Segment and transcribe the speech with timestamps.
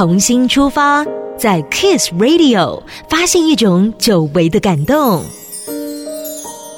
[0.00, 1.04] 重新出发，
[1.36, 5.22] 在 Kiss Radio 发现一种久违的感动。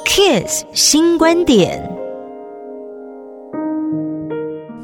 [0.05, 1.89] Kiss 新观点。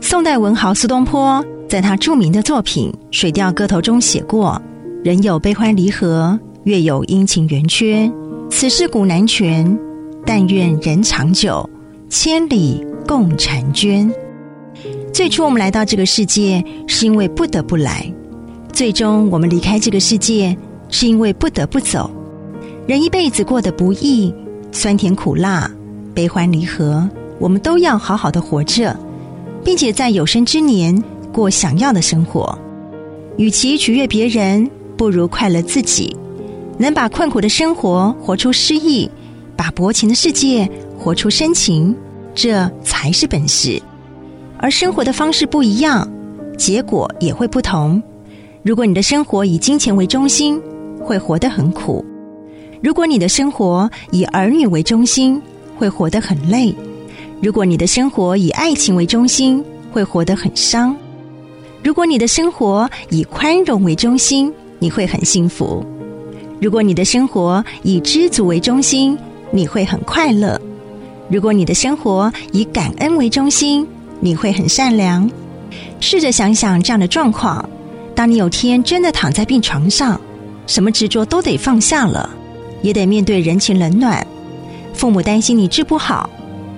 [0.01, 4.63] 宋代文豪苏东坡在他著名的作品《水调歌头》中写过
[5.03, 8.09] ：“人有悲欢离合，月有阴晴圆缺，
[8.49, 9.77] 此事古难全。
[10.25, 11.69] 但愿人长久，
[12.09, 14.09] 千里共婵娟。”
[15.13, 18.15] 最初我们来到这个世界，是因为不得不来；
[18.79, 20.57] 最终我们离开这个世界，
[20.89, 22.09] 是因为不得不走。
[22.87, 24.33] 人一辈子过得不易，
[24.71, 25.69] 酸甜苦辣、
[26.15, 27.05] 悲欢离合，
[27.41, 28.97] 我们都要好好的活着，
[29.65, 30.97] 并且在有生之年
[31.33, 32.57] 过想要的生活。
[33.37, 36.17] 与其取悦别人，不如快乐自己。
[36.79, 39.11] 能把困苦的生活活出诗意，
[39.57, 41.93] 把薄情的世界活出深情，
[42.33, 43.83] 这才是本事。
[44.57, 46.09] 而生活的方式不一样，
[46.57, 48.01] 结果也会不同。
[48.69, 50.61] 如果你的生活以金钱为中心，
[51.01, 52.05] 会活得很苦；
[52.83, 55.41] 如果你的生活以儿女为中心，
[55.79, 56.75] 会活得很累；
[57.41, 60.95] 如果你的生活以爱情为中心，会活得很伤；
[61.83, 65.83] 如果你的生活以宽容为中心，你会很幸福；
[66.61, 69.17] 如果你的生活以知足为中心，
[69.51, 70.61] 你会很快乐；
[71.31, 73.89] 如果你的生活以感恩为中心，
[74.21, 75.27] 你会很善良，
[76.01, 77.67] 试着想想这样的状况：
[78.19, 80.21] 当你有天真的躺在病床上，
[80.67, 82.29] 什么执着都得放下了，
[82.83, 84.27] 也得面对人情冷暖。
[84.93, 86.29] 父母担心你治不好，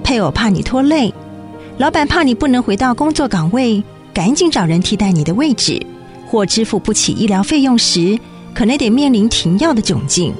[0.05, 1.10] 配偶怕你拖累，
[1.78, 3.82] 老板怕你不能回到工作岗位，
[4.12, 5.80] 赶紧找人替代你的位置，
[6.27, 8.19] 或支付不起医疗费用时，
[8.52, 10.34] 可能得面临停药的窘境。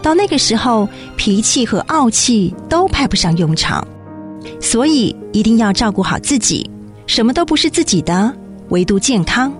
[0.00, 3.84] 到那个时候，脾气和傲气都派不上用场。
[4.60, 6.70] 所以一定要照顾好自己，
[7.08, 8.32] 什么都不是自己的，
[8.68, 9.52] 唯独健康。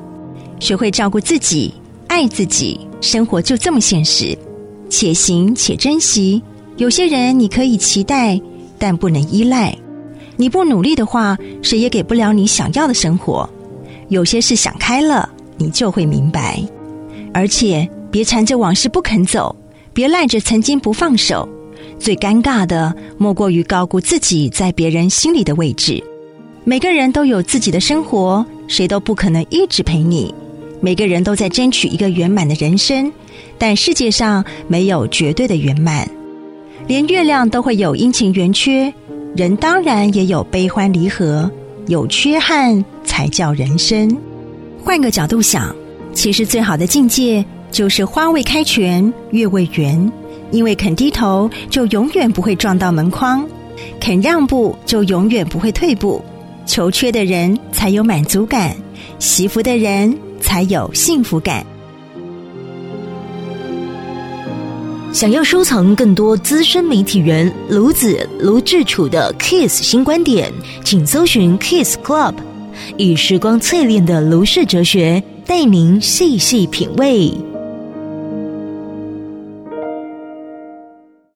[0.59, 1.73] 学会照顾自己，
[2.09, 4.37] 爱自己，生活就这么现实。
[4.89, 6.43] 且行且珍惜。
[6.77, 8.41] 有些人你可以期待，
[8.79, 9.77] 但不能依赖。
[10.37, 13.49] 你不努力的话，谁也给不了你想要的生活。
[14.09, 16.63] 有些事想开了，你就会明白。
[17.33, 19.55] 而且别缠着往事不肯走，
[19.93, 21.49] 别赖着曾经不放手。
[21.99, 26.03] 最尴尬的，莫过于高估自己在别人心里的位置。
[26.65, 30.35] 每个人都有自己的生活，谁都不可能一直陪你。
[30.81, 33.11] 每个人都在争取一个圆满的人生，
[33.59, 36.09] 但世界上没有绝对的圆满。
[36.87, 38.93] 连月亮都会有阴晴圆缺，
[39.35, 41.51] 人当然也有悲欢离合，
[41.89, 44.17] 有缺憾才叫人生。
[44.85, 45.75] 换个角度想，
[46.13, 50.13] 其实最好的境界就是花未开全，月未圆。
[50.53, 53.45] 因为肯低头，就永远不会撞到门框；
[53.99, 56.25] 肯让步，就永远不会退步。
[56.67, 58.77] 求缺的人才有满足感，
[59.19, 60.17] 惜福的人
[60.47, 61.67] 才有幸福感。
[65.13, 70.53] 想要收藏更多资深媒体人卢子卢志楚的 Kiss 新观点，
[70.85, 72.35] 请搜寻 Kiss Club，
[72.97, 77.35] 以时光淬炼的卢氏哲学，带您细细品味。